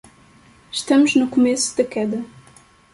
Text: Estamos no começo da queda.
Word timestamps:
Estamos 0.73 1.13
no 1.15 1.29
começo 1.29 1.77
da 1.77 1.83
queda. 1.83 2.25